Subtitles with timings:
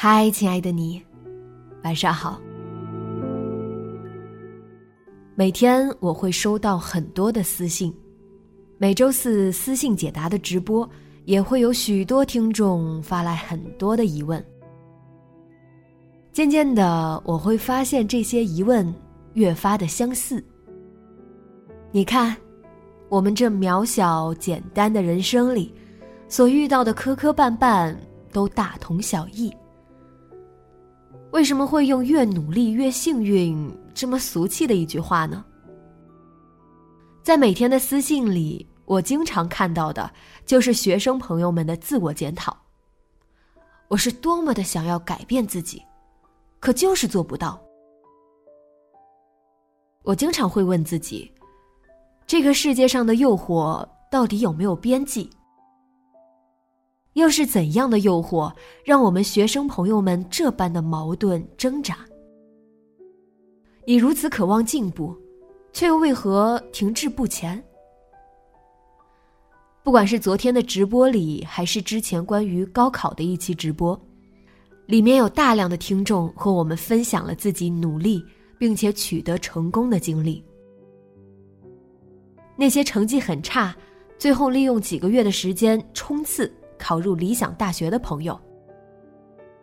[0.00, 1.02] 嗨，亲爱的你，
[1.82, 2.40] 晚上好。
[5.34, 7.92] 每天我会收到很多的私信，
[8.76, 10.88] 每周四私信解答的直播
[11.24, 14.40] 也会有许多听众发来很多的疑问。
[16.32, 18.94] 渐渐的，我会发现这些疑问
[19.32, 20.40] 越发的相似。
[21.90, 22.36] 你看，
[23.08, 25.74] 我们这渺小简单的人生里，
[26.28, 27.92] 所遇到的磕磕绊绊
[28.32, 29.52] 都大同小异。
[31.30, 35.44] 为什么会用“越努力越幸运”这么俗气的一句话呢？
[37.22, 40.10] 在每天的私信里，我经常看到的
[40.46, 42.56] 就是学生朋友们的自我检讨。
[43.88, 45.82] 我是多么的想要改变自己，
[46.60, 47.60] 可就是做不到。
[50.02, 51.30] 我经常会问自己：
[52.26, 55.28] 这个世界上的诱惑到底有没有边际？
[57.18, 58.52] 又是怎样的诱惑，
[58.84, 61.98] 让我们学生朋友们这般的矛盾挣扎？
[63.86, 65.16] 你如此渴望进步，
[65.72, 67.62] 却又为何停滞不前？
[69.82, 73.98] 不管是昨天的直播里，还是之前关于高考的一期直播，
[74.84, 78.22] 里面有大量的听众和我们分享了自己努力
[78.58, 80.44] 并且取得成功的经历。
[82.56, 83.74] 那些成绩很差，
[84.18, 86.52] 最后利用几个月的时间冲刺。
[86.78, 88.38] 考入理想大学的朋友，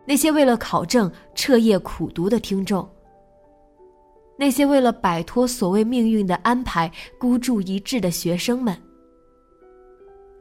[0.06, 2.88] 那些为了考证彻夜苦读的听众，
[4.38, 8.76] 那些为了摆脱所谓命运的安排孤注一掷的学生们，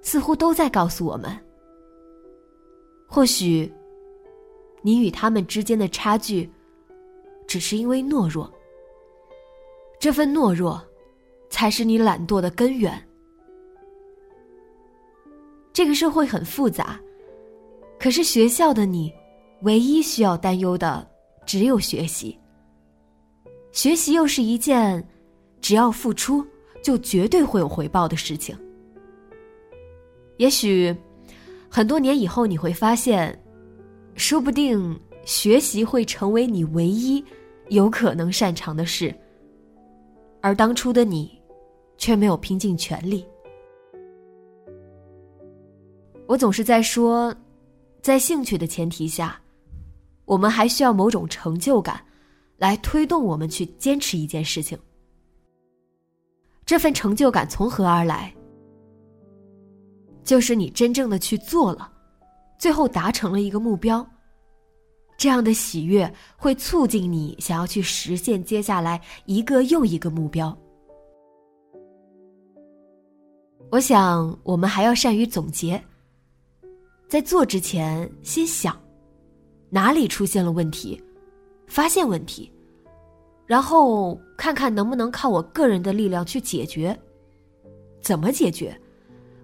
[0.02, 1.30] 似乎都在告诉我们：
[3.06, 3.72] 或许，
[4.82, 6.50] 你与他们之间的差距，
[7.46, 8.52] 只是因为懦弱。
[9.98, 10.82] 这份懦弱，
[11.48, 13.02] 才是你懒惰的根源。
[15.74, 17.00] 这个社会很复杂，
[17.98, 19.12] 可是学校的你，
[19.62, 21.04] 唯一需要担忧的
[21.44, 22.38] 只有学习。
[23.72, 25.04] 学习又是一件，
[25.60, 26.46] 只要付出
[26.80, 28.56] 就绝对会有回报的事情。
[30.36, 30.94] 也许，
[31.68, 33.36] 很多年以后你会发现，
[34.14, 37.22] 说不定学习会成为你唯一
[37.66, 39.12] 有可能擅长的事，
[40.40, 41.36] 而当初的你，
[41.98, 43.26] 却没有拼尽全力。
[46.26, 47.34] 我总是在说，
[48.00, 49.38] 在兴趣的前提下，
[50.24, 52.02] 我们还需要某种成就感，
[52.56, 54.78] 来推动我们去坚持一件事情。
[56.64, 58.34] 这份成就感从何而来？
[60.24, 61.92] 就是你真正的去做了，
[62.58, 64.06] 最后达成了一个目标。
[65.18, 70.56] 这样的喜悦会促进你想要去实现接下来一个又一个目标。
[73.70, 75.80] 我想，我们还要善于总结。
[77.14, 78.76] 在做之前，先想
[79.70, 81.00] 哪里出现了问题，
[81.68, 82.52] 发现问题，
[83.46, 86.98] 然后看看能不能靠我个人的力量去解决。
[88.02, 88.76] 怎么解决？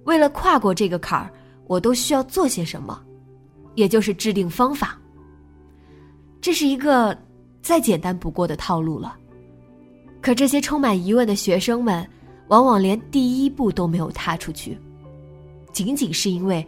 [0.03, 1.32] 为了跨过这个坎儿，
[1.69, 3.00] 我都需要做些什么？
[3.77, 5.00] 也就是制定方法。
[6.41, 7.16] 这是一个
[7.62, 9.16] 再简单不过的套路了。
[10.21, 12.04] 可这些充满疑问的学生们，
[12.48, 14.77] 往往连第一步都没有踏出去，
[15.72, 16.66] 仅仅是因为。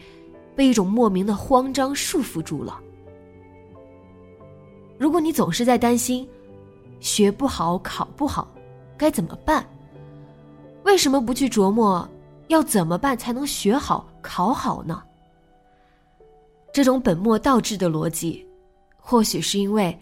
[0.55, 2.81] 被一种莫名的慌张束缚住了。
[4.99, 6.29] 如果你总是在担心
[7.01, 8.49] 学不好、考不好，
[8.97, 9.67] 该怎么办？
[10.85, 12.09] 为什么不去琢磨
[12.49, 15.03] 要怎么办才能学好、考好呢？
[16.73, 18.47] 这种本末倒置的逻辑，
[18.97, 19.97] 或许是因为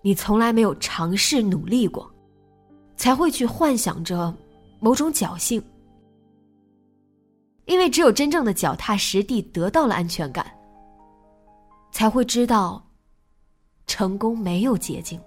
[0.00, 2.10] 你从来没有尝试努力过，
[2.96, 4.34] 才会去幻想着
[4.80, 5.62] 某种侥幸。
[7.64, 10.46] 因为只有真正的脚踏实地，得到了安全感，
[11.90, 12.84] 才会知道
[13.86, 15.20] 成功没有捷径。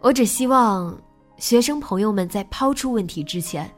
[0.00, 0.98] 我只希望
[1.36, 3.72] 学生朋友们在抛出问题之前，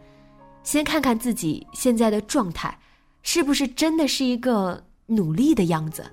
[0.63, 2.79] 先看看自己现在的状态，
[3.23, 6.11] 是不是真的是一个努力的样子。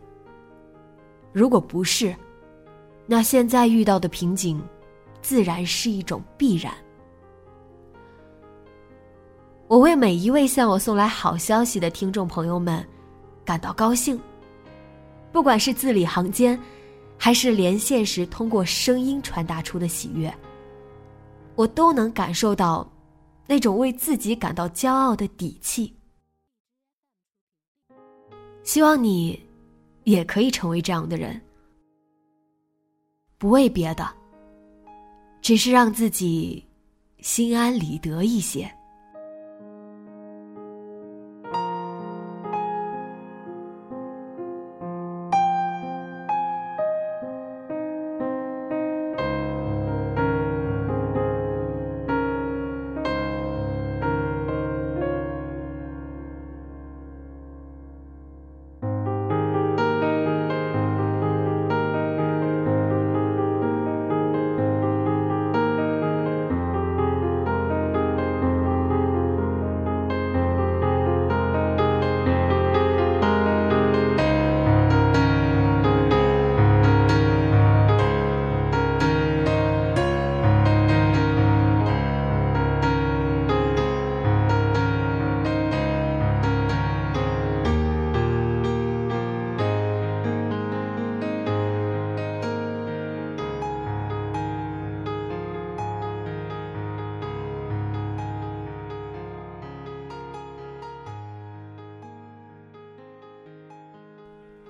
[1.32, 2.14] 如果不是，
[3.06, 4.62] 那现在遇到的瓶颈，
[5.22, 6.74] 自然是一种必然。
[9.72, 12.86] 我为每一位向我送来好消息的听众朋友们
[13.46, 14.20] 感到高兴，
[15.32, 16.60] 不管是字里行间，
[17.18, 20.30] 还是连线时通过声音传达出的喜悦，
[21.56, 22.86] 我都能感受到
[23.48, 25.96] 那种为自己感到骄傲的底气。
[28.64, 29.42] 希望你
[30.04, 31.42] 也可以成为这样的人，
[33.38, 34.06] 不为别的，
[35.42, 36.62] 只是让自己
[37.20, 38.70] 心安理得一些。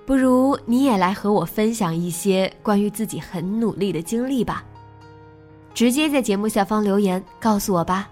[0.04, 4.64] 不如你也来和我分享一些关于自己很努力的经历吧，
[5.72, 8.10] 直接在节目下方留言告诉我吧。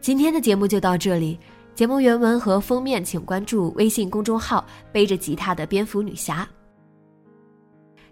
[0.00, 1.38] 今天的节目就到这里，
[1.74, 6.48] 节目原文和封面请关注微信公众号“背着吉他的蝙蝠女侠”。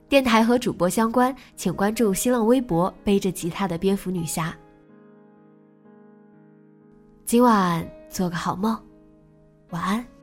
[0.08, 4.56] 电台和主播相关，请关注新浪微博“背着吉他的蝙蝠女侠”。
[7.26, 7.97] 今晚。
[8.08, 8.76] 做个好梦，
[9.70, 10.17] 晚安。